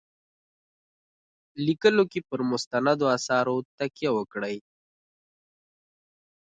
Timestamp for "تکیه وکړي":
3.77-4.55